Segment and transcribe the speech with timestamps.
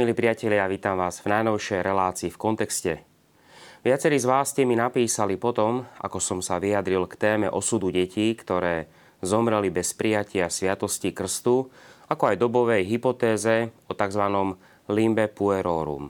[0.00, 3.04] Milí priatelia, vítam vás v najnovšej relácii v kontexte.
[3.84, 8.32] Viacerí z vás ste mi napísali potom, ako som sa vyjadril k téme osudu detí,
[8.32, 8.88] ktoré
[9.20, 11.68] zomreli bez prijatia sviatosti krstu,
[12.08, 14.24] ako aj dobovej hypotéze o tzv.
[14.88, 16.08] limbe puerorum.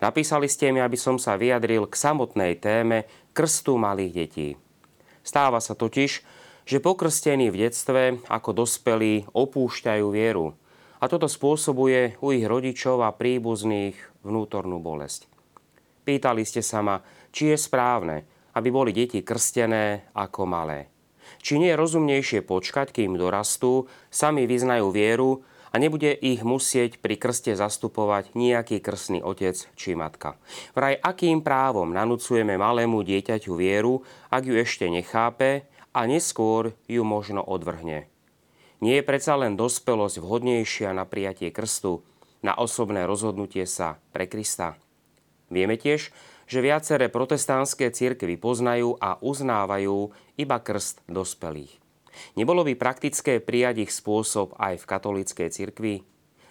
[0.00, 3.04] Napísali ste mi, aby som sa vyjadril k samotnej téme
[3.36, 4.48] krstu malých detí.
[5.20, 6.24] Stáva sa totiž,
[6.64, 10.56] že pokrstení v detstve ako dospelí opúšťajú vieru,
[10.98, 15.30] a toto spôsobuje u ich rodičov a príbuzných vnútornú bolesť.
[16.02, 18.24] Pýtali ste sa ma, či je správne,
[18.56, 20.90] aby boli deti krstené ako malé.
[21.44, 27.20] Či nie je rozumnejšie počkať, kým dorastú, sami vyznajú vieru a nebude ich musieť pri
[27.20, 30.40] krste zastupovať nejaký krstný otec či matka.
[30.72, 34.00] Vraj akým právom nanúcujeme malému dieťaťu vieru,
[34.32, 38.08] ak ju ešte nechápe a neskôr ju možno odvrhne.
[38.78, 42.06] Nie je predsa len dospelosť vhodnejšia na prijatie krstu,
[42.46, 44.78] na osobné rozhodnutie sa pre Krista.
[45.50, 46.14] Vieme tiež,
[46.48, 51.74] že viaceré protestantské cirkvy poznajú a uznávajú iba krst dospelých.
[52.38, 55.94] Nebolo by praktické prijať ich spôsob aj v katolíckej cirkvi?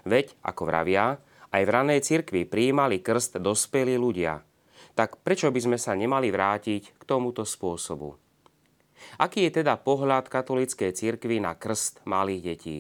[0.04, 1.20] Veď, ako vravia,
[1.52, 4.44] aj v ranej cirkvi prijímali krst dospelí ľudia.
[5.00, 8.27] Tak prečo by sme sa nemali vrátiť k tomuto spôsobu?
[9.18, 12.78] Aký je teda pohľad katolíckej cirkvi na krst malých detí?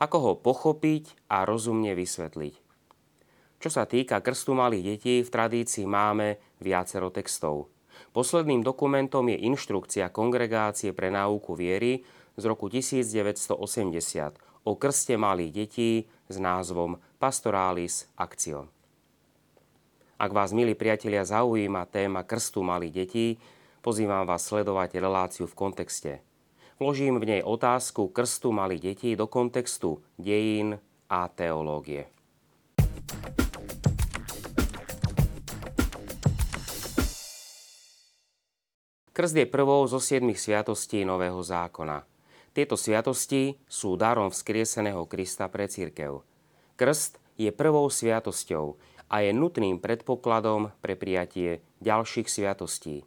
[0.00, 2.54] Ako ho pochopiť a rozumne vysvetliť?
[3.64, 7.72] Čo sa týka krstu malých detí, v tradícii máme viacero textov.
[8.12, 12.04] Posledným dokumentom je inštrukcia Kongregácie pre náuku viery
[12.36, 13.56] z roku 1980
[14.68, 18.68] o krste malých detí s názvom Pastoralis Actio.
[20.14, 23.26] Ak vás, milí priatelia, zaujíma téma krstu malých detí,
[23.84, 26.24] Pozývam vás sledovať reláciu v kontexte.
[26.80, 32.08] Vložím v nej otázku krstu malých detí do kontextu dejín a teológie.
[39.12, 42.08] Krst je prvou zo siedmých sviatostí Nového zákona.
[42.56, 46.24] Tieto sviatosti sú darom vzkrieseného Krista pre církev.
[46.80, 48.80] Krst je prvou sviatosťou
[49.12, 53.04] a je nutným predpokladom pre prijatie ďalších sviatostí.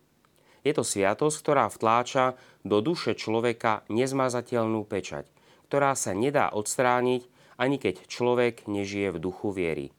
[0.66, 5.30] Je to sviatosť, ktorá vtláča do duše človeka nezmazateľnú pečať,
[5.70, 7.26] ktorá sa nedá odstrániť,
[7.58, 9.90] ani keď človek nežije v duchu viery.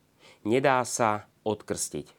[0.47, 2.15] Nedá sa odkrstiť.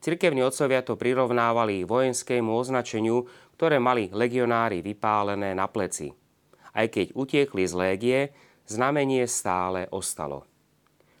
[0.00, 3.28] Cirkevní otcovia to prirovnávali vojenskému označeniu,
[3.60, 6.16] ktoré mali legionári vypálené na pleci.
[6.72, 8.20] Aj keď utiekli z légie,
[8.64, 10.48] znamenie stále ostalo.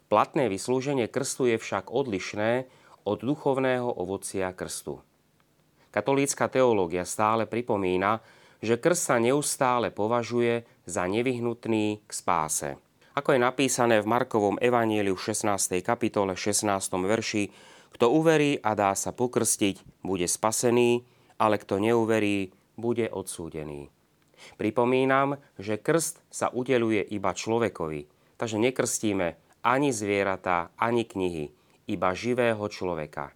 [0.08, 2.64] Platné vyslúženie krstu je však odlišné
[3.04, 5.04] od duchovného ovocia krstu.
[5.90, 8.22] Katolícka teológia stále pripomína,
[8.62, 12.78] že krst sa neustále považuje za nevyhnutný k spáse.
[13.18, 15.82] Ako je napísané v Markovom evaníliu v 16.
[15.82, 16.70] kapitole 16.
[16.94, 17.50] verši,
[17.90, 21.02] kto uverí a dá sa pokrstiť, bude spasený,
[21.42, 23.90] ale kto neuverí, bude odsúdený.
[24.56, 28.06] Pripomínam, že krst sa udeluje iba človekovi,
[28.38, 29.36] takže nekrstíme
[29.66, 31.50] ani zvieratá, ani knihy,
[31.90, 33.34] iba živého človeka.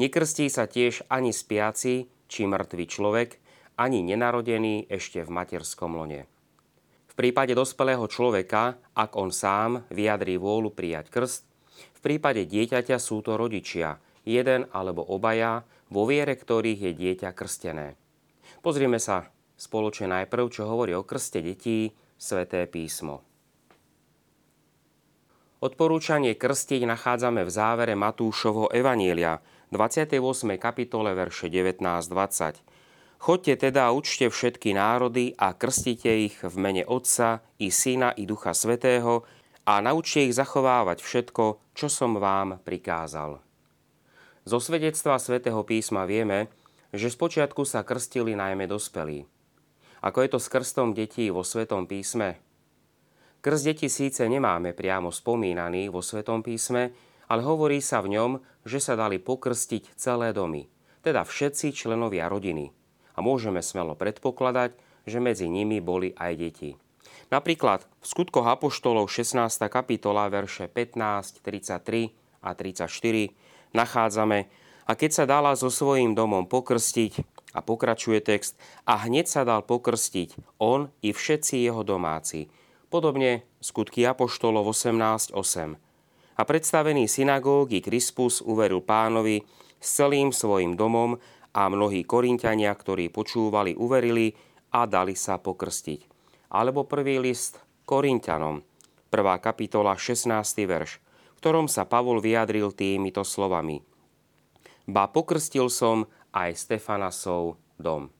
[0.00, 3.30] Nekrstí sa tiež ani spiaci či mŕtvý človek,
[3.78, 6.26] ani nenarodený ešte v materskom lone.
[7.10, 11.42] V prípade dospelého človeka, ak on sám vyjadrí vôľu prijať krst,
[11.74, 15.62] v prípade dieťaťa sú to rodičia, jeden alebo obaja,
[15.92, 17.94] vo viere ktorých je dieťa krstené.
[18.64, 23.22] Pozrieme sa spoločne najprv, čo hovorí o krste detí Sveté písmo.
[25.64, 29.40] Odporúčanie krstiť nachádzame v závere Matúšovho Evanília,
[29.74, 30.22] 28.
[30.54, 32.62] kapitole verše 19-20.
[33.18, 38.22] Chodte teda a učte všetky národy a krstite ich v mene Otca i Syna i
[38.22, 39.26] Ducha Svetého
[39.66, 43.42] a naučte ich zachovávať všetko, čo som vám prikázal.
[44.46, 46.46] Zo svedectva svätého písma vieme,
[46.94, 49.26] že spočiatku sa krstili najmä dospelí.
[50.06, 52.38] Ako je to s krstom detí vo Svetom písme?
[53.42, 56.94] Krst detí síce nemáme priamo spomínaný vo Svetom písme,
[57.30, 58.30] ale hovorí sa v ňom,
[58.64, 60.68] že sa dali pokrstiť celé domy,
[61.04, 62.72] teda všetci členovia rodiny.
[63.14, 64.74] A môžeme smelo predpokladať,
[65.04, 66.70] že medzi nimi boli aj deti.
[67.30, 69.38] Napríklad v skutkoch Apoštolov 16.
[69.70, 72.12] kapitola verše 15, 33
[72.44, 73.32] a 34
[73.72, 74.38] nachádzame
[74.84, 79.62] a keď sa dala so svojím domom pokrstiť, a pokračuje text, a hneď sa dal
[79.62, 82.50] pokrstiť on i všetci jeho domáci.
[82.90, 85.38] Podobne skutky Apoštolov 18.8
[86.34, 89.42] a predstavený synagógy Krispus uveril pánovi
[89.78, 91.14] s celým svojim domom
[91.54, 94.34] a mnohí korinťania, ktorí počúvali, uverili
[94.74, 96.00] a dali sa pokrstiť.
[96.50, 98.62] Alebo prvý list Korinťanom,
[99.12, 99.38] 1.
[99.38, 100.30] kapitola, 16.
[100.66, 103.84] verš, v ktorom sa Pavol vyjadril týmito slovami.
[104.90, 108.10] Ba pokrstil som aj Stefanasov dom.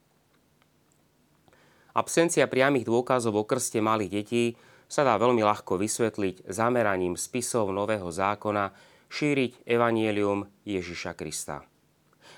[1.95, 4.43] Absencia priamých dôkazov o krste malých detí
[4.85, 8.71] sa dá veľmi ľahko vysvetliť zameraním spisov Nového zákona
[9.09, 11.65] šíriť evanielium Ježiša Krista.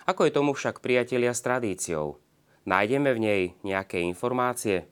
[0.07, 2.19] Ako je tomu však priatelia s tradíciou?
[2.67, 4.87] Nájdeme v nej nejaké informácie?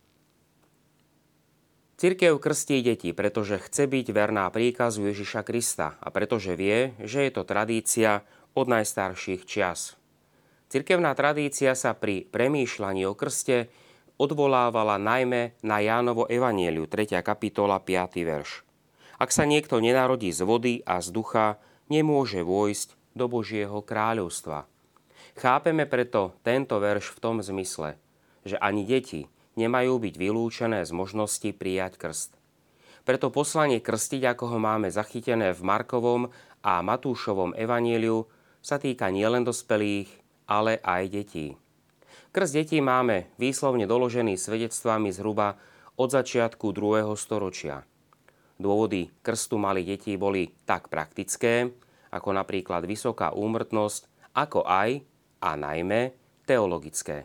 [1.96, 7.32] Cirkev krstí deti, pretože chce byť verná príkazu Ježiša Krista a pretože vie, že je
[7.32, 9.96] to tradícia od najstarších čias.
[10.68, 13.72] Cirkevná tradícia sa pri premýšľaní o krste
[14.16, 17.20] odvolávala najmä na Jánovo evanieliu, 3.
[17.20, 18.22] kapitola, 5.
[18.24, 18.64] verš.
[19.16, 24.68] Ak sa niekto nenarodí z vody a z ducha, nemôže vojsť do Božieho kráľovstva.
[25.36, 28.00] Chápeme preto tento verš v tom zmysle,
[28.44, 32.32] že ani deti nemajú byť vylúčené z možnosti prijať krst.
[33.08, 36.34] Preto poslanie krstiť, ako ho máme zachytené v Markovom
[36.66, 38.28] a Matúšovom evanieliu,
[38.66, 40.10] sa týka nielen dospelých,
[40.50, 41.48] ale aj detí.
[42.36, 45.56] Krst detí máme výslovne doložený svedectvami zhruba
[45.96, 47.08] od začiatku 2.
[47.16, 47.88] storočia.
[48.60, 51.72] Dôvody krstu malých detí boli tak praktické,
[52.12, 55.00] ako napríklad vysoká úmrtnosť, ako aj
[55.40, 56.12] a najmä
[56.44, 57.24] teologické.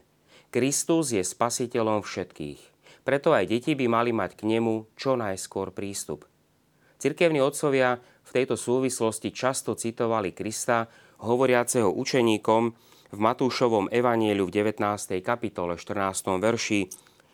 [0.55, 2.61] Kristus je spasiteľom všetkých.
[3.03, 6.23] Preto aj deti by mali mať k nemu čo najskôr prístup.
[7.03, 10.87] Cirkevní otcovia v tejto súvislosti často citovali Krista,
[11.19, 15.19] hovoriaceho učeníkom, v Matúšovom evanieliu v 19.
[15.19, 16.39] kapitole 14.
[16.39, 16.87] verši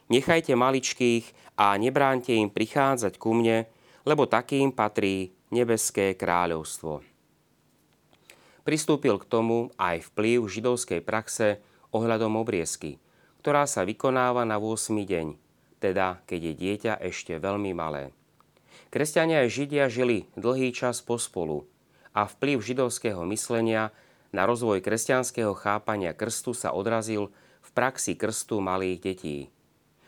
[0.09, 3.69] Nechajte maličkých a nebránte im prichádzať ku mne,
[4.09, 7.05] lebo takým patrí nebeské kráľovstvo.
[8.65, 11.61] Pristúpil k tomu aj vplyv židovskej praxe
[11.93, 12.97] ohľadom obriezky,
[13.45, 14.97] ktorá sa vykonáva na 8.
[14.97, 15.27] deň,
[15.83, 18.17] teda keď je dieťa ešte veľmi malé.
[18.89, 21.69] Kresťania a Židia žili dlhý čas pospolu
[22.17, 23.93] a vplyv židovského myslenia
[24.31, 29.39] na rozvoj kresťanského chápania krstu sa odrazil v praxi krstu malých detí.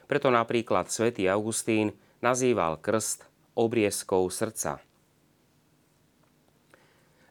[0.09, 1.93] Preto napríklad svätý Augustín
[2.25, 3.29] nazýval krst
[3.59, 4.81] obriezkou srdca.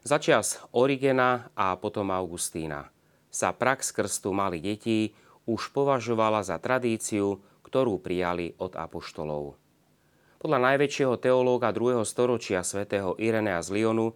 [0.06, 2.88] Začias Origena a potom Augustína
[3.28, 5.00] sa prax krstu malých detí
[5.44, 9.56] už považovala za tradíciu, ktorú prijali od apoštolov.
[10.38, 12.06] Podľa najväčšieho teológa 2.
[12.06, 14.14] storočia svätého Irenea z Lyonu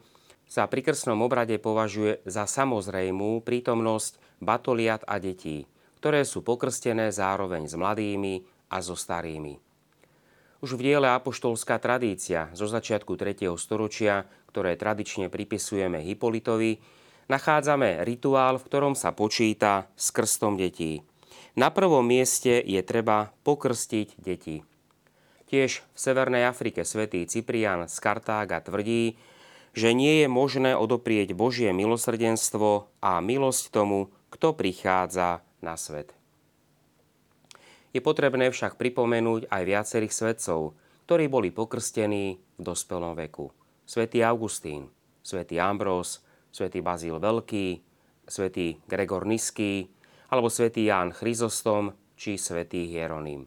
[0.52, 5.64] sa pri krstnom obrade považuje za samozrejmú prítomnosť batoliat a detí,
[5.96, 9.56] ktoré sú pokrstené zároveň s mladými a so starými.
[10.60, 13.48] Už v diele Apoštolská tradícia zo začiatku 3.
[13.56, 16.84] storočia, ktoré tradične pripisujeme Hipolitovi,
[17.32, 21.00] nachádzame rituál, v ktorom sa počíta s krstom detí.
[21.56, 24.60] Na prvom mieste je treba pokrstiť deti.
[25.48, 29.16] Tiež v Severnej Afrike svätý Cyprian z Kartága tvrdí,
[29.72, 36.12] že nie je možné odoprieť Božie milosrdenstvo a milosť tomu, kto prichádza na svet.
[37.92, 40.72] Je potrebné však pripomenúť aj viacerých svetcov,
[41.04, 43.52] ktorí boli pokrstení v dospelom veku.
[43.84, 44.88] Svetý Augustín,
[45.20, 47.84] svätý Ambrós, svätý Bazíl Veľký,
[48.24, 49.92] svätý Gregor Niský,
[50.32, 53.44] alebo svätý Ján Chryzostom či svätý Hieronym.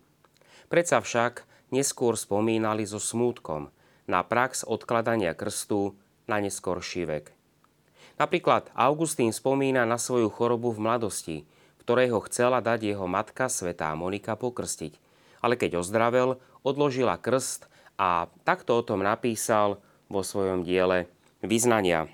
[0.70, 3.74] Predsa však neskôr spomínali so smútkom
[4.05, 7.25] na prax odkladania krstu na neskorší vek.
[8.15, 11.38] Napríklad Augustín spomína na svoju chorobu v mladosti,
[11.84, 14.98] ktorej ho chcela dať jeho matka svetá Monika pokrstiť.
[15.44, 19.77] Ale keď ozdravel, odložila krst a takto o tom napísal
[20.10, 21.12] vo svojom diele
[21.46, 22.10] Vyznania.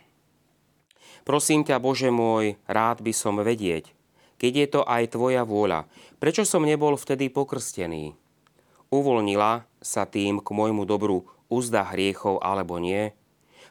[1.21, 3.93] Prosím ťa, Bože môj, rád by som vedieť,
[4.41, 5.85] keď je to aj Tvoja vôľa,
[6.17, 8.17] prečo som nebol vtedy pokrstený?
[8.89, 13.13] Uvolnila sa tým k môjmu dobru úzda hriechov alebo nie?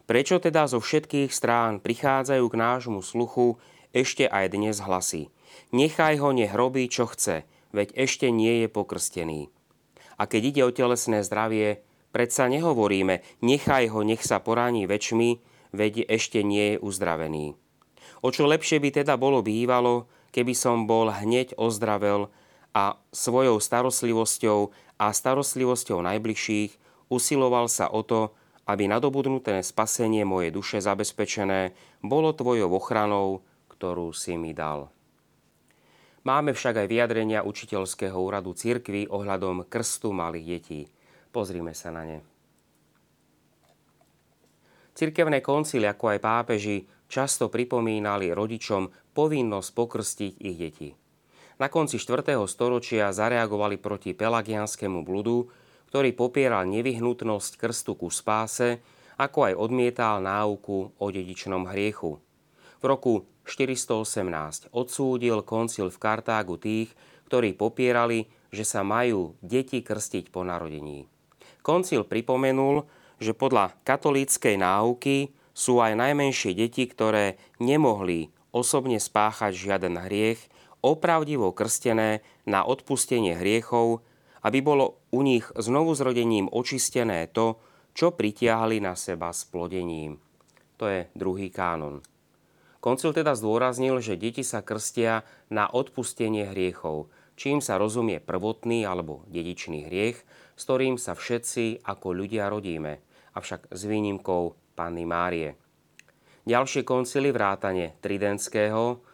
[0.08, 5.28] Prečo teda zo všetkých strán prichádzajú k nášmu sluchu ešte aj dnes hlasy?
[5.74, 9.50] Nechaj ho, nech robí, čo chce, veď ešte nie je pokrstený.
[10.20, 15.40] A keď ide o telesné zdravie, predsa nehovoríme, nechaj ho, nech sa poráni väčšmi,
[15.72, 17.54] veď ešte nie je uzdravený.
[18.20, 22.28] O čo lepšie by teda bolo bývalo, keby som bol hneď ozdravel
[22.76, 26.76] a svojou starostlivosťou a starostlivosťou najbližších
[27.10, 28.30] usiloval sa o to,
[28.70, 31.74] aby nadobudnuté spasenie mojej duše zabezpečené
[32.06, 34.94] bolo tvojou ochranou, ktorú si mi dal.
[36.22, 40.80] Máme však aj vyjadrenia učiteľského úradu cirkvy ohľadom krstu malých detí.
[41.34, 42.18] Pozrime sa na ne.
[44.94, 50.90] Cirkevné koncily, ako aj pápeži, často pripomínali rodičom povinnosť pokrstiť ich deti.
[51.56, 52.36] Na konci 4.
[52.48, 55.48] storočia zareagovali proti pelagianskému bludu,
[55.90, 58.78] ktorý popieral nevyhnutnosť krstu ku spáse
[59.20, 62.16] ako aj odmietal náuku o dedičnom hriechu.
[62.80, 66.88] V roku 418 odsúdil koncil v Kartágu tých,
[67.28, 71.04] ktorí popierali, že sa majú deti krstiť po narodení.
[71.60, 72.88] Koncil pripomenul,
[73.20, 80.40] že podľa katolíckej náuky sú aj najmenšie deti, ktoré nemohli osobne spáchať žiaden hriech,
[80.80, 84.00] opravdivo krstené na odpustenie hriechov,
[84.44, 87.60] aby bolo u nich znovu zrodením očistené to,
[87.92, 90.16] čo pritiahli na seba splodením.
[90.80, 92.00] To je druhý kánon.
[92.80, 99.20] Koncil teda zdôraznil, že deti sa krstia na odpustenie hriechov, čím sa rozumie prvotný alebo
[99.28, 100.16] dedičný hriech,
[100.56, 103.04] s ktorým sa všetci ako ľudia rodíme,
[103.36, 105.60] avšak s výnimkou Panny Márie.
[106.48, 109.04] Ďalšie koncily vrátane Tridentského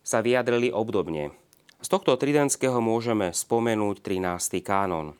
[0.00, 1.41] sa vyjadrili obdobne.
[1.82, 4.62] Z tohto Tridentského môžeme spomenúť 13.
[4.62, 5.18] kánon.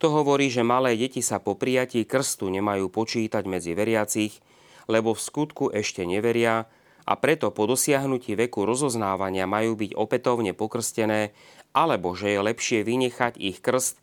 [0.00, 4.40] Kto hovorí, že malé deti sa po prijatí krstu nemajú počítať medzi veriacich,
[4.88, 6.64] lebo v skutku ešte neveria
[7.04, 11.36] a preto po dosiahnutí veku rozoznávania majú byť opätovne pokrstené,
[11.76, 14.00] alebo že je lepšie vynechať ich krst,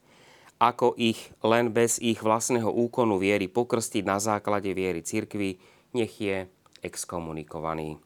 [0.61, 5.57] ako ich len bez ich vlastného úkonu viery pokrstiť na základe viery cirkvy,
[5.97, 6.45] nech je
[6.85, 7.97] exkomunikovaný.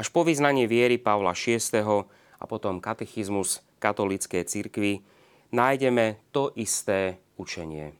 [0.00, 1.60] Až po vyznanie viery Pavla VI.
[2.38, 5.02] A potom katechizmus katolíckej cirkvi
[5.50, 7.94] nájdeme to isté učenie.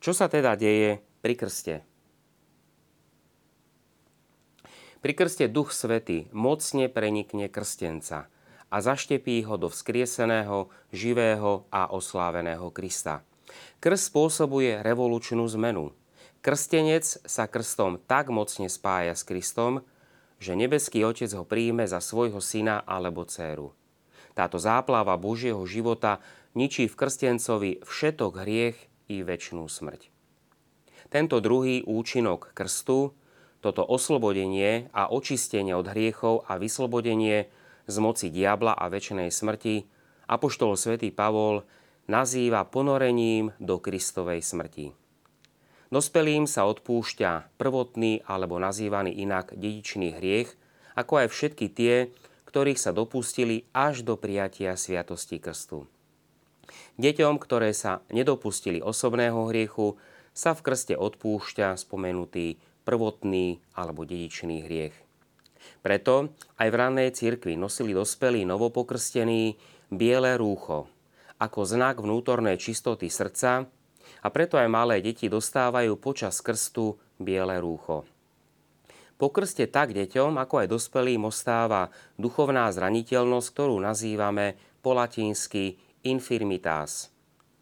[0.00, 1.74] Čo sa teda deje pri krste?
[5.00, 8.28] Pri krste Duch Svety mocne prenikne krstenca
[8.70, 13.24] a zaštepí ho do vzkrieseného, živého a osláveného Krista.
[13.82, 15.90] Krst spôsobuje revolučnú zmenu.
[16.44, 19.82] Krstenec sa krstom tak mocne spája s Kristom,
[20.40, 23.76] že nebeský Otec ho príjme za svojho syna alebo dceru.
[24.32, 26.18] Táto záplava Božieho života
[26.56, 28.78] ničí v krstencovi všetok hriech
[29.12, 30.08] i väčšnú smrť.
[31.12, 33.12] Tento druhý účinok krstu
[33.60, 37.52] toto oslobodenie a očistenie od hriechov a vyslobodenie
[37.84, 39.84] z moci diabla a väčšnej smrti
[40.30, 41.68] apoštol svätý Pavol
[42.08, 44.99] nazýva ponorením do Kristovej smrti.
[45.90, 50.54] Dospelým sa odpúšťa prvotný alebo nazývaný inak dedičný hriech,
[50.94, 52.14] ako aj všetky tie,
[52.46, 55.90] ktorých sa dopustili až do prijatia sviatosti krstu.
[57.02, 59.98] Deťom, ktoré sa nedopustili osobného hriechu,
[60.30, 64.94] sa v krste odpúšťa spomenutý prvotný alebo dedičný hriech.
[65.82, 69.58] Preto aj v rannej cirkvi nosili dospelí novopokrstení
[69.90, 70.86] biele rúcho
[71.40, 73.64] ako znak vnútornej čistoty srdca
[74.20, 78.04] a preto aj malé deti dostávajú počas krstu biele rúcho.
[79.20, 87.12] Po krste tak deťom, ako aj dospelým ostáva duchovná zraniteľnosť, ktorú nazývame po latinsky infirmitas.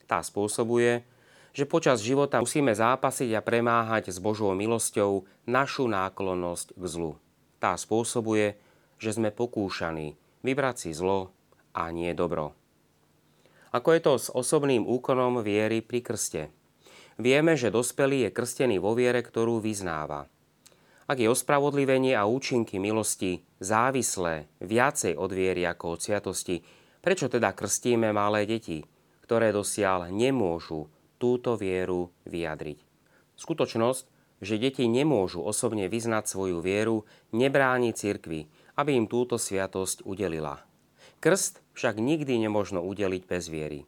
[0.07, 1.03] Tá spôsobuje,
[1.51, 7.19] že počas života musíme zápasiť a premáhať s Božou milosťou našu náklonnosť k zlu.
[7.59, 8.55] Tá spôsobuje,
[9.03, 10.15] že sme pokúšaní
[10.47, 11.35] vybrať si zlo
[11.75, 12.58] a nie dobro.
[13.69, 16.43] Ako je to s osobným úkonom viery pri krste?
[17.19, 20.31] Vieme, že dospelý je krstený vo viere, ktorú vyznáva.
[21.09, 26.61] Ak je ospravodlivenie a účinky milosti závislé viacej od viery ako od sviatosti,
[27.01, 28.85] prečo teda krstíme malé deti,
[29.25, 32.79] ktoré dosiaľ nemôžu túto vieru vyjadriť.
[33.41, 34.05] Skutočnosť,
[34.39, 37.03] že deti nemôžu osobne vyznať svoju vieru,
[37.35, 38.47] nebráni cirkvi,
[38.79, 40.68] aby im túto sviatosť udelila.
[41.19, 43.83] Krst však nikdy nemožno udeliť bez viery.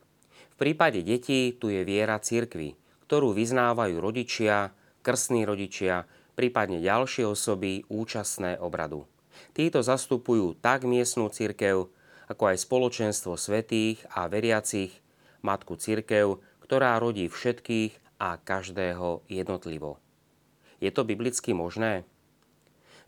[0.50, 2.74] V prípade detí tu je viera cirkvi,
[3.06, 4.74] ktorú vyznávajú rodičia,
[5.06, 9.06] krstní rodičia, prípadne ďalšie osoby účastné obradu.
[9.54, 11.88] Títo zastupujú tak miestnú cirkev,
[12.26, 14.90] ako aj spoločenstvo svetých a veriacich,
[15.42, 20.02] matku cirkev, ktorá rodí všetkých a každého jednotlivo.
[20.82, 22.02] Je to biblicky možné?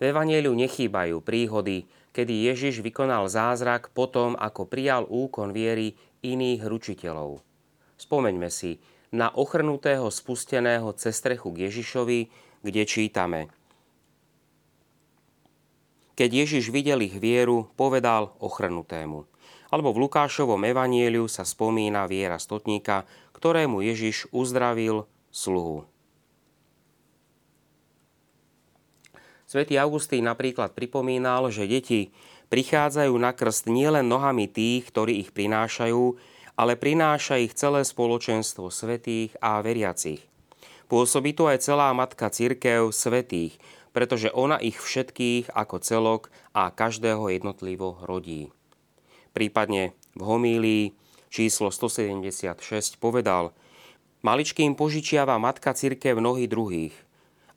[0.02, 7.40] V Evangeliu nechýbajú príhody, kedy Ježiš vykonal zázrak potom, ako prijal úkon viery iných ručiteľov.
[7.98, 8.78] Spomeňme si
[9.12, 12.20] na ochrnutého spusteného cez strechu k Ježišovi,
[12.64, 13.40] kde čítame.
[16.12, 19.24] Keď Ježiš videl ich vieru, povedal ochrnutému.
[19.72, 25.88] Alebo v Lukášovom evanieliu sa spomína viera stotníka, ktorému Ježiš uzdravil sluhu.
[29.52, 32.08] Svetý Augustín napríklad pripomínal, že deti
[32.48, 36.16] prichádzajú na krst nielen nohami tých, ktorí ich prinášajú,
[36.56, 40.24] ale prináša ich celé spoločenstvo svetých a veriacich.
[40.88, 43.60] Pôsobí tu aj celá matka cirkev svetých,
[43.92, 46.22] pretože ona ich všetkých ako celok
[46.56, 48.48] a každého jednotlivo rodí.
[49.36, 50.96] Prípadne v homílii
[51.28, 52.56] číslo 176
[52.96, 53.52] povedal,
[54.24, 56.96] Maličkým požičiava matka cirkev mnohých druhých,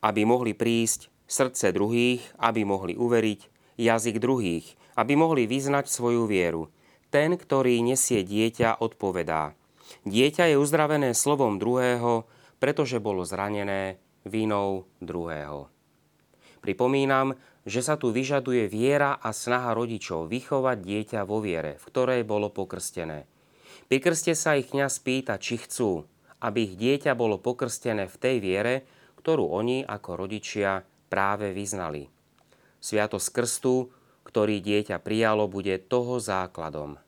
[0.04, 3.42] aby mohli prísť srdce druhých, aby mohli uveriť,
[3.78, 4.66] jazyk druhých,
[4.96, 6.72] aby mohli vyznať svoju vieru.
[7.12, 9.54] Ten, ktorý nesie dieťa, odpovedá.
[10.08, 12.26] Dieťa je uzdravené slovom druhého,
[12.58, 15.70] pretože bolo zranené vinou druhého.
[16.66, 22.22] Pripomínam, že sa tu vyžaduje viera a snaha rodičov vychovať dieťa vo viere, v ktorej
[22.26, 23.30] bolo pokrstené.
[23.86, 26.10] Pri krste sa ich kňaz pýta, či chcú,
[26.42, 28.76] aby ich dieťa bolo pokrstené v tej viere,
[29.22, 30.82] ktorú oni ako rodičia
[31.16, 32.12] práve vyznali.
[32.84, 33.88] Sviatosť krstu,
[34.28, 37.00] ktorý dieťa prijalo, bude toho základom.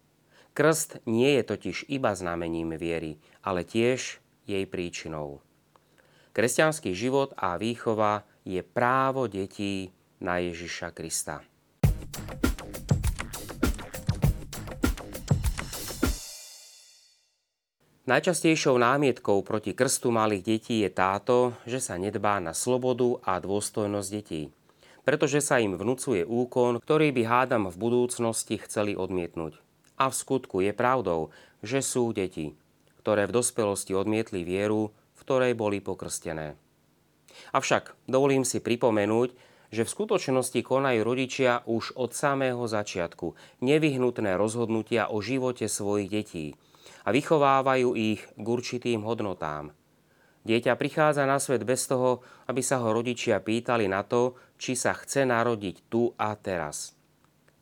[0.56, 5.44] Krst nie je totiž iba znamením viery, ale tiež jej príčinou.
[6.32, 9.92] Kresťanský život a výchova je právo detí
[10.24, 11.44] na Ježiša Krista.
[18.08, 24.10] Najčastejšou námietkou proti krstu malých detí je táto, že sa nedbá na slobodu a dôstojnosť
[24.16, 24.48] detí,
[25.04, 29.60] pretože sa im vnúcuje úkon, ktorý by hádam v budúcnosti chceli odmietnúť.
[30.00, 32.56] A v skutku je pravdou, že sú deti,
[33.04, 36.56] ktoré v dospelosti odmietli vieru, v ktorej boli pokrstené.
[37.52, 39.36] Avšak dovolím si pripomenúť,
[39.68, 46.56] že v skutočnosti konajú rodičia už od samého začiatku nevyhnutné rozhodnutia o živote svojich detí
[47.08, 49.72] a vychovávajú ich k určitým hodnotám.
[50.44, 52.20] Dieťa prichádza na svet bez toho,
[52.52, 56.92] aby sa ho rodičia pýtali na to, či sa chce narodiť tu a teraz.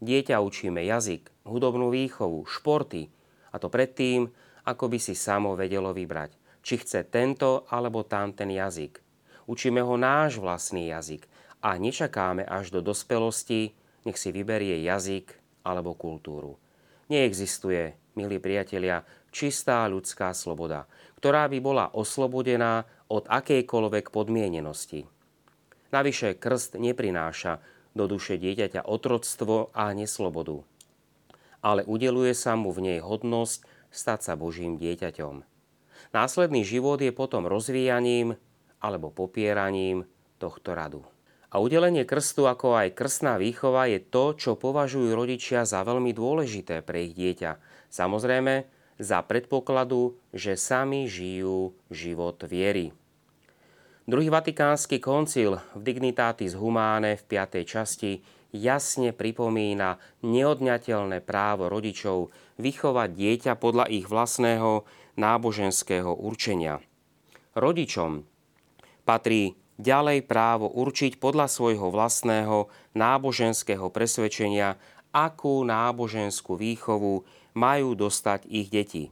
[0.02, 3.10] Dieťa učíme jazyk, hudobnú výchovu, športy,
[3.54, 4.30] a to predtým,
[4.66, 9.02] ako by si samo vedelo vybrať, či chce tento alebo tamten jazyk.
[9.46, 11.30] Učíme ho náš vlastný jazyk
[11.62, 16.58] a nečakáme až do dospelosti, nech si vyberie jazyk alebo kultúru.
[17.10, 19.06] Neexistuje, milí priatelia,
[19.36, 20.88] čistá ľudská sloboda,
[21.20, 25.04] ktorá by bola oslobodená od akejkoľvek podmienenosti.
[25.92, 27.60] Navyše krst neprináša
[27.92, 30.64] do duše dieťaťa otroctvo a neslobodu,
[31.60, 35.44] ale udeluje sa mu v nej hodnosť stať sa Božím dieťaťom.
[36.16, 38.40] Následný život je potom rozvíjaním
[38.80, 40.08] alebo popieraním
[40.40, 41.04] tohto radu.
[41.52, 46.84] A udelenie krstu, ako aj krstná výchova, je to, čo považujú rodičia za veľmi dôležité
[46.84, 47.56] pre ich dieťa.
[47.88, 52.96] Samozrejme, za predpokladu, že sami žijú život viery.
[54.06, 57.66] Druhý vatikánsky koncil v Dignitatis Humane v 5.
[57.66, 58.22] časti
[58.54, 62.30] jasne pripomína neodňateľné právo rodičov
[62.62, 64.86] vychovať dieťa podľa ich vlastného
[65.18, 66.80] náboženského určenia.
[67.58, 68.24] Rodičom
[69.04, 74.80] patrí ďalej právo určiť podľa svojho vlastného náboženského presvedčenia,
[75.16, 77.24] akú náboženskú výchovu
[77.56, 79.10] majú dostať ich deti.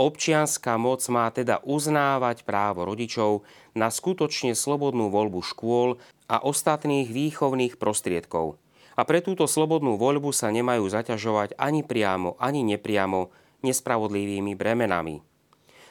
[0.00, 3.44] Občianská moc má teda uznávať právo rodičov
[3.76, 8.56] na skutočne slobodnú voľbu škôl a ostatných výchovných prostriedkov.
[8.96, 13.28] A pre túto slobodnú voľbu sa nemajú zaťažovať ani priamo, ani nepriamo
[13.60, 15.20] nespravodlivými bremenami.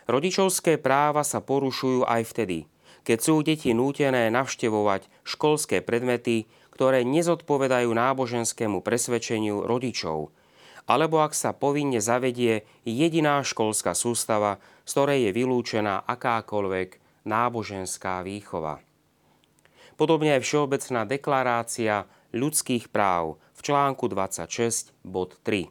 [0.10, 2.66] Rodičovské práva sa porušujú aj vtedy,
[3.06, 10.34] keď sú deti nútené navštevovať školské predmety, ktoré nezodpovedajú náboženskému presvedčeniu rodičov,
[10.90, 14.58] alebo ak sa povinne zavedie jediná školská sústava,
[14.90, 16.98] z ktorej je vylúčená akákoľvek
[17.30, 18.82] náboženská výchova.
[19.94, 25.70] Podobne aj Všeobecná deklarácia ľudských práv v článku 26 bod 3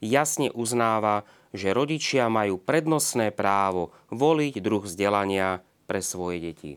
[0.00, 6.72] jasne uznáva, že rodičia majú prednostné právo voliť druh vzdelania pre svoje deti.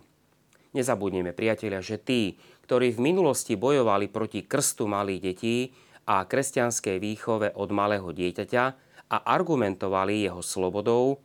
[0.73, 5.57] Nezabudneme, priatelia, že tí, ktorí v minulosti bojovali proti krstu malých detí
[6.03, 8.63] a kresťanskej výchove od malého dieťaťa
[9.09, 11.23] a argumentovali jeho slobodou,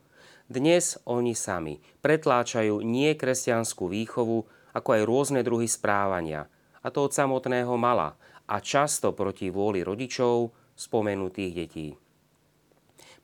[0.48, 6.48] dnes oni sami pretláčajú nie kresťanskú výchovu, ako aj rôzne druhy správania,
[6.80, 8.16] a to od samotného mala
[8.48, 11.88] a často proti vôli rodičov spomenutých detí.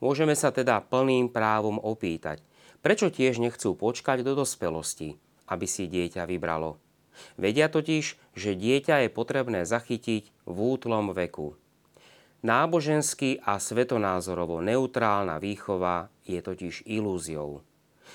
[0.03, 2.45] Môžeme sa teda plným právom opýtať–
[2.85, 5.17] Prečo tiež nechcú počkať do dospelosti,
[5.49, 6.77] aby si dieťa vybralo?
[7.41, 11.57] Vedia totiž, že dieťa je potrebné zachytiť v útlom veku.
[12.45, 17.65] Nábožensky a svetonázorovo neutrálna výchova je totiž ilúziou.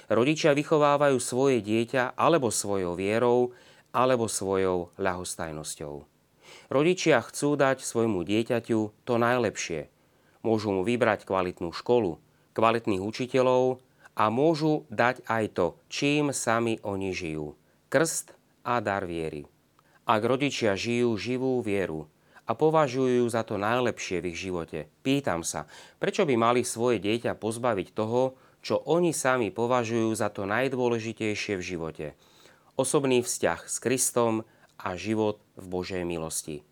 [0.05, 3.57] Rodičia vychovávajú svoje dieťa alebo svojou vierou,
[3.89, 6.05] alebo svojou ľahostajnosťou.
[6.69, 9.89] Rodičia chcú dať svojmu dieťaťu to najlepšie.
[10.45, 12.21] Môžu mu vybrať kvalitnú školu,
[12.53, 13.81] kvalitných učiteľov
[14.13, 17.57] a môžu dať aj to, čím sami oni žijú.
[17.89, 19.49] Krst a dar viery.
[20.05, 22.05] Ak rodičia žijú živú vieru
[22.49, 25.69] a považujú za to najlepšie v ich živote, pýtam sa,
[26.01, 28.33] prečo by mali svoje dieťa pozbaviť toho,
[28.65, 32.07] čo oni sami považujú za to najdôležitejšie v živote.
[32.73, 34.49] Osobný vzťah s Kristom
[34.81, 36.65] a život v Božej milosti.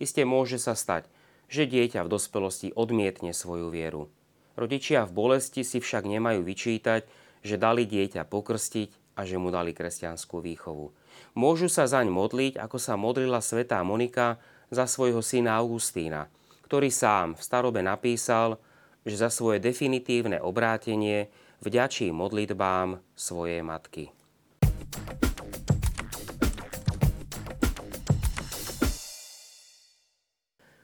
[0.00, 1.10] Isté môže sa stať,
[1.52, 4.08] že dieťa v dospelosti odmietne svoju vieru.
[4.56, 7.04] Rodičia v bolesti si však nemajú vyčítať,
[7.44, 10.94] že dali dieťa pokrstiť a že mu dali kresťanskú výchovu.
[11.34, 14.38] Môžu sa zaň modliť, ako sa modlila svätá Monika
[14.68, 16.28] za svojho syna Augustína,
[16.68, 18.60] ktorý sám v starobe napísal,
[19.08, 21.32] že za svoje definitívne obrátenie
[21.64, 24.12] vďačí modlitbám svojej matky.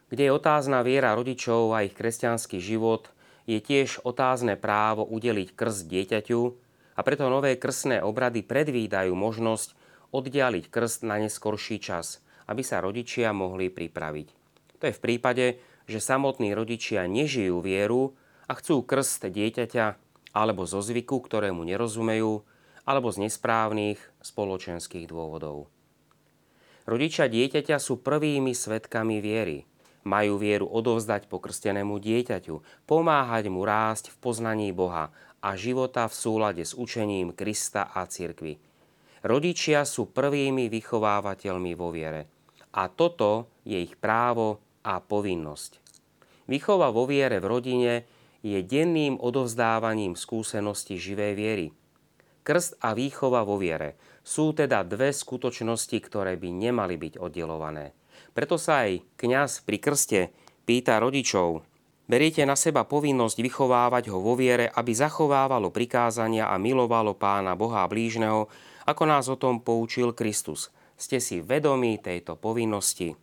[0.08, 3.10] Kde je otázna viera rodičov a ich kresťanský život,
[3.44, 6.40] je tiež otázne právo udeliť krst dieťaťu
[6.96, 9.76] a preto nové krstné obrady predvídajú možnosť
[10.14, 14.28] oddialiť krst na neskorší čas, aby sa rodičia mohli pripraviť.
[14.80, 15.46] To je v prípade,
[15.84, 18.16] že samotní rodičia nežijú vieru
[18.48, 19.86] a chcú krst dieťaťa
[20.34, 22.42] alebo zo zvyku, ktorému nerozumejú,
[22.84, 25.70] alebo z nesprávnych spoločenských dôvodov.
[26.84, 29.64] Rodičia dieťaťa sú prvými svetkami viery–
[30.04, 36.62] majú vieru odovzdať pokrstenému dieťaťu, pomáhať mu rásť v poznaní Boha a života v súlade
[36.62, 38.60] s učením Krista a cirkvy.
[39.24, 42.28] Rodičia sú prvými vychovávateľmi vo viere.
[42.74, 45.78] A toto je ich právo a povinnosť.
[46.50, 47.92] Vychova vo viere v rodine
[48.44, 51.66] je denným odovzdávaním skúsenosti živej viery.
[52.44, 57.96] Krst a výchova vo viere sú teda dve skutočnosti, ktoré by nemali byť oddelované.
[58.36, 60.20] Preto sa aj kňaz pri krste
[60.68, 61.64] pýta rodičov,
[62.04, 67.86] beriete na seba povinnosť vychovávať ho vo viere, aby zachovávalo prikázania a milovalo pána Boha
[67.86, 68.50] a blížneho,
[68.84, 70.73] ako nás o tom poučil Kristus.
[70.94, 73.18] Ste si vedomí tejto povinnosti.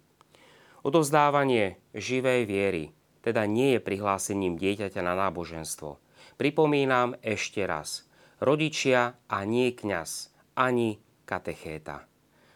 [0.82, 2.84] Odovzdávanie živej viery
[3.22, 6.02] teda nie je prihlásením dieťaťa na náboženstvo.
[6.42, 8.10] Pripomínam ešte raz.
[8.42, 10.98] Rodičia a nie kňaz, ani
[11.30, 12.10] katechéta.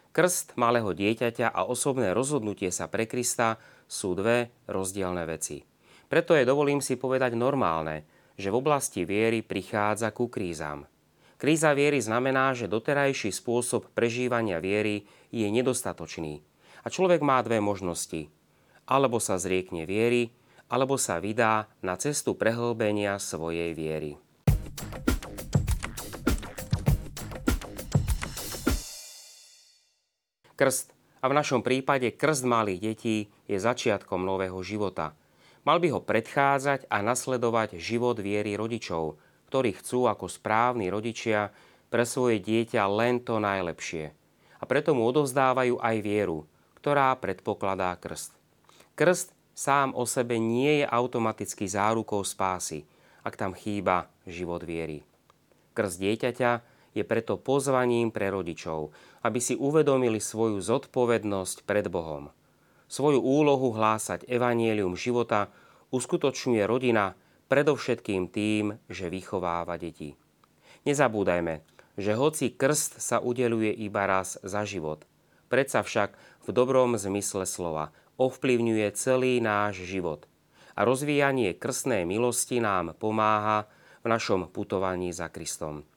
[0.09, 5.61] Krst malého dieťaťa a osobné rozhodnutie sa pre Krista sú dve rozdielne veci.
[6.09, 10.89] Preto je, dovolím si povedať, normálne, že v oblasti viery prichádza ku krízam.
[11.35, 15.03] Kríza viery znamená, že doterajší spôsob prežívania viery
[15.35, 16.39] je nedostatočný.
[16.81, 18.31] A človek má dve možnosti.
[18.87, 20.31] Alebo sa zriekne viery,
[20.71, 24.15] alebo sa vydá na cestu prehlbenia svojej viery.
[30.55, 35.19] Krst, a v našom prípade krst malých detí, je začiatkom nového života.
[35.67, 41.53] Mal by ho predchádzať a nasledovať život viery rodičov, ktorí chcú ako správni rodičia
[41.93, 44.11] pre svoje dieťa len to najlepšie.
[44.59, 46.43] A preto mu odovzdávajú aj vieru,
[46.81, 48.33] ktorá predpokladá krst.
[48.95, 52.83] Krst sám o sebe nie je automaticky zárukou spásy,
[53.23, 55.07] ak tam chýba život viery.
[55.75, 56.51] Krst dieťaťa
[56.95, 62.31] je preto pozvaním pre rodičov, aby si uvedomili svoju zodpovednosť pred Bohom.
[62.87, 65.51] Svoju úlohu hlásať evanielium života
[65.91, 70.17] uskutočňuje rodina predovšetkým tým, že vychováva deti.
[70.85, 75.07] Nezabúdajme, že hoci krst sa udeluje iba raz za život,
[75.47, 76.13] predsa však
[76.45, 80.27] v dobrom zmysle slova ovplyvňuje celý náš život.
[80.75, 83.71] A rozvíjanie krstnej milosti nám pomáha
[84.03, 85.87] v našom putovaní za Kristom.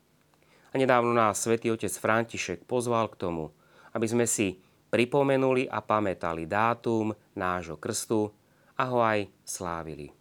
[0.71, 3.51] A nedávno nás svätý otec František pozval k tomu,
[3.93, 8.31] aby sme si pripomenuli a pamätali dátum nášho krstu
[8.79, 10.18] a ho aj slávili.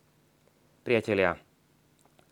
[0.87, 1.35] Priatelia,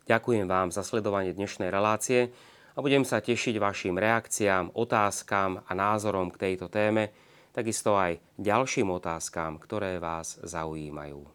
[0.08, 2.32] ďakujem vám za sledovanie dnešnej relácie
[2.72, 7.12] a budem sa tešiť vašim reakciám, otázkam a názorom k tejto téme,
[7.52, 11.28] takisto aj ďalším otázkam, ktoré vás zaujímajú.